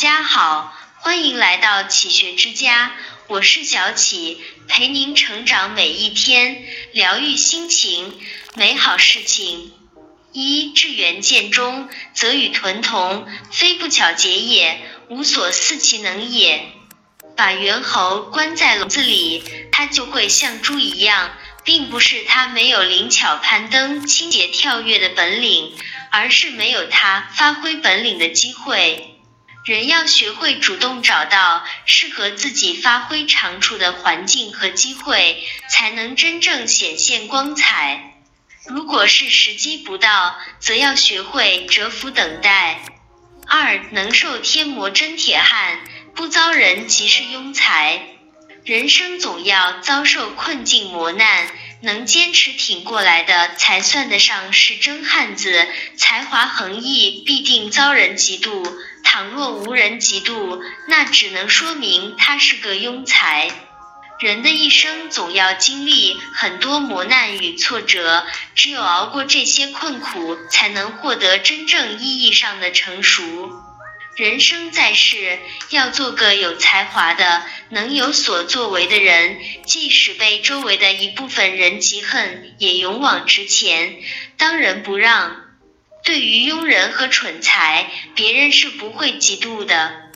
[0.00, 2.92] 家好，欢迎来到启学之家，
[3.26, 8.18] 我是小启，陪您成长每一天，疗愈心情，
[8.54, 9.74] 美好事情。
[10.32, 14.80] 一至元见中，则与豚同，非不巧结也，
[15.10, 16.72] 无所似其能也。
[17.36, 21.30] 把猿猴关在笼子里，它就会像猪一样，
[21.62, 25.74] 并不是它没有灵巧攀登、清洁跳跃的本领，
[26.10, 29.06] 而是没有它发挥本领的机会。
[29.70, 38.16] 人要学会主动找到适合自己发挥长处的环境和机会，才能真正显现光彩。
[38.66, 42.80] 如果是时机不到，则要学会蛰伏等待。
[43.46, 45.78] 二能受天磨真铁汉，
[46.16, 48.02] 不遭人即是庸才。
[48.64, 51.46] 人生总要遭受困境磨难，
[51.80, 55.68] 能坚持挺过来的，才算得上是真汉子。
[55.96, 58.68] 才华横溢，必定遭人嫉妒。
[59.12, 63.50] 倘若无人嫉妒，那只能说明他是个庸才。
[64.20, 73.50] 人的一生总要经历很多磨难与挫折，只有熬过这些困苦，才能获得真正意义上的成熟。
[74.14, 83.96] 人生在世，要做个有才华的、能有所作为的人，即使被周围的一部分人嫉恨，也勇往直前，
[84.36, 85.49] 当仁不让。
[86.10, 90.10] 对于庸人和蠢才，别人是不会嫉妒的。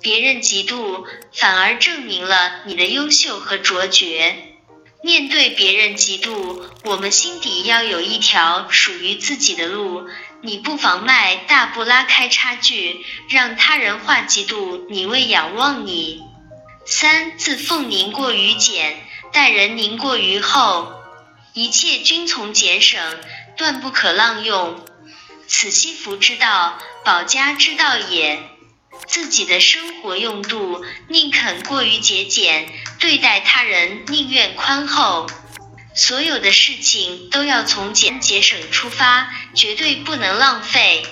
[0.00, 4.36] 别人嫉妒，反而证明了你的优秀和卓绝。
[5.02, 10.06] 面对别人嫉妒，我们心底要有一条属于自己的路。
[10.40, 16.22] 你不妨迈大步拉开差距，让他人化嫉妒，你为仰望你。
[16.86, 20.92] 三自奉宁过于俭，待人宁过于厚。
[21.54, 23.02] 一切均从俭省，
[23.56, 24.80] 断不可滥用。
[25.52, 28.40] 此惜福之道，保家之道也。
[29.08, 32.68] 自己的生活用度，宁肯过于节俭；
[33.00, 35.26] 对待他人，宁愿宽厚。
[35.92, 41.04] 所有的事情都要从俭节省出发，绝对不能浪费。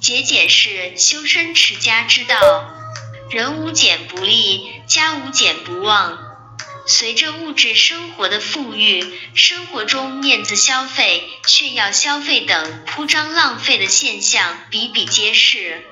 [0.00, 2.36] 节俭是修身持家之道。
[3.30, 6.18] 人无俭不立，家无俭不旺。
[6.88, 9.04] 随着物质生活的富裕，
[9.34, 15.84] 生活中面子消费、炫耀消费等铺张浪费的现象比比皆是。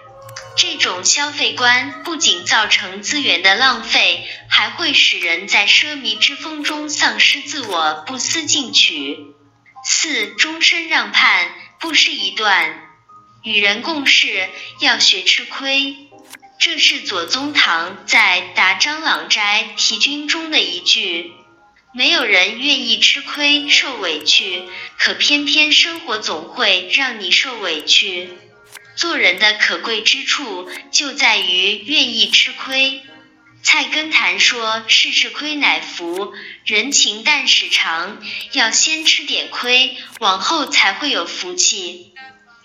[0.57, 9.19] 这种消费观不仅造成资源的浪费，还会使人在奢靡之风中丧失自我，不思进取。
[9.85, 12.81] 四终身让畔，不失一段。
[13.45, 14.49] 与人共事
[14.81, 16.06] 要学吃亏。
[16.59, 21.33] 这是左宗棠在《答张郎斋题君》中的一句。
[21.95, 24.65] 没有人愿意吃亏受委屈，
[24.99, 28.31] 可偏偏生活总会让你受委屈。
[28.97, 33.03] 做人的可贵之处就在于愿意吃亏。
[33.63, 36.33] 菜根谭说：“事事亏乃福，
[36.65, 38.23] 人情淡始长。
[38.53, 42.13] 要先吃点亏，往后才会有福气。”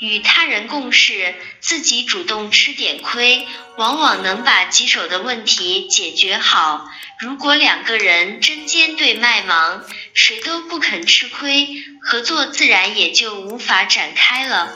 [0.01, 3.47] 与他人共事，自己主动吃点亏，
[3.77, 6.89] 往往能把棘手的问题解决好。
[7.19, 9.85] 如果两个人针尖对麦芒，
[10.15, 14.75] 谁都不肯吃亏，合作自然也就无法展开了。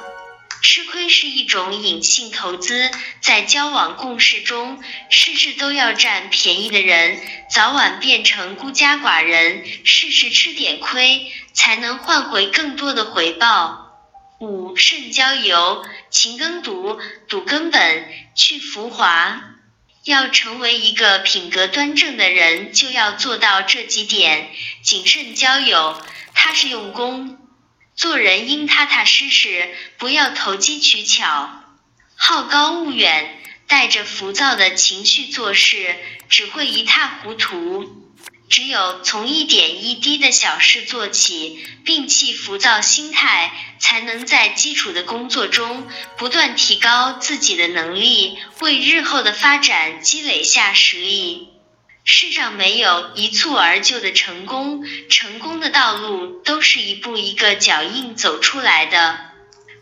[0.62, 7.19] 吃亏是一种隐性投资，在交往共事中，事事都要占便宜的人，
[7.50, 9.66] 早晚变成孤家寡人。
[9.85, 13.84] 事事吃点亏，才能换回更多的回报。
[14.40, 19.41] 五慎交友，勤耕读，读根本，去浮华。
[20.03, 24.51] 要成为一个品格端正的人，就要做到这几点。
[24.84, 26.01] 谨慎交友，
[26.34, 27.40] 踏实用功，
[27.96, 31.63] 做人应踏踏实实，不要投机取巧。
[32.17, 35.96] 好高骛远，带着浮躁的情绪做事，
[36.28, 38.04] 只会一塌糊涂。
[38.47, 45.88] 只有从一点一滴的小事做起，摒弃浮躁心态，才能在基础的工作中
[46.18, 51.50] 不断提高自己的能力，为日后的发展积累下实力。
[52.03, 59.25] 世上没有一蹴而就的成功，成功的道路都是一步一个脚印走出来的。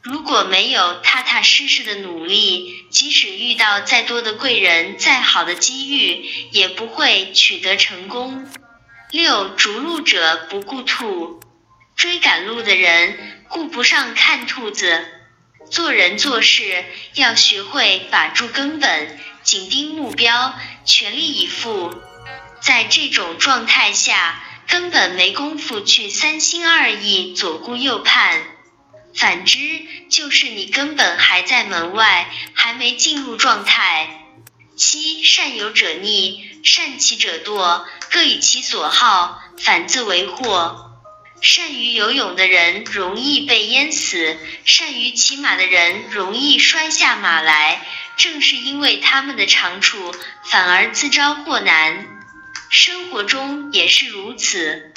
[0.04, 8.46] 如果没有踏踏实实的努力，即使遇到再多的贵人、再好的机遇，也不会取得成功。
[9.12, 11.40] 六逐鹿者不顾兔，
[11.96, 15.06] 追赶路的人顾不上看兔子。
[15.72, 16.84] 做人做事
[17.14, 20.54] 要学会把住根本，紧盯目标，
[20.84, 21.96] 全力以赴。
[22.60, 28.53] 在这种状态下，根本没工夫去三心二意、左顾右盼。
[29.16, 29.60] 反之，
[30.10, 34.20] 就是你根本还在门外，还没进入状态。
[34.76, 40.90] 七善有者逆，善骑者惰，各以其所好，反自为祸。
[41.42, 47.86] 善于游泳的人容易被淹死，善于骑马的人容易摔下马来。
[48.16, 52.08] 正是因为他们的长处，反而自招祸难。
[52.70, 54.94] 生活中也是如此，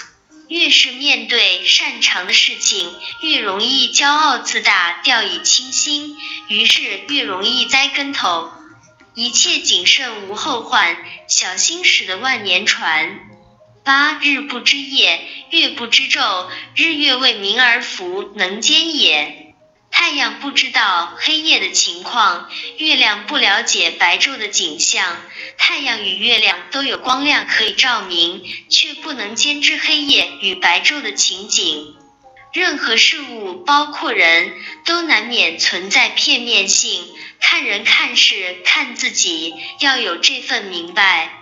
[0.49, 6.17] 越是面对擅长的事情，越容易骄傲自大、掉以轻心，
[6.49, 8.51] 于是越容易栽跟头。
[9.15, 10.97] 一切谨慎无后患，
[11.27, 13.19] 小心驶得万年船。
[13.83, 19.46] 八日不知夜，月不知昼，日月为民而服，能兼也。
[19.99, 25.17] 太阳不知道黑夜的情况，月亮不了解白昼的景象。
[25.57, 31.97] 太阳与月亮都有光亮可以照明，却不能兼知黑夜与白昼的情景。
[32.53, 34.53] 任何事物，包括人
[34.85, 37.03] 都难免存在片面性。
[37.41, 41.33] 看人、看事、看自己，要有这份明白。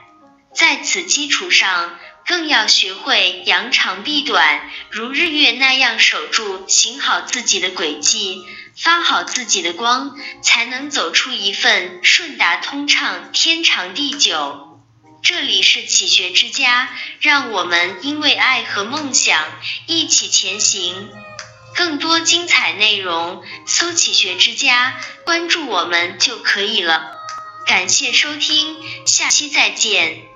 [0.54, 1.98] 在此基础上。
[2.26, 8.44] 更要学会扬长避短，如日月那样守住、行好自己的轨迹，
[8.76, 14.80] 发好自己的光，才能走出一份顺达通畅、天长地久。
[15.22, 16.90] 这里是启学之家，
[17.20, 19.42] 让我们因为爱和梦想
[19.86, 21.10] 一起前行。
[21.74, 27.16] 更多精彩内容，搜“启学之家”，关注我们就可以了。
[27.66, 30.33] 感谢收听，下期再见。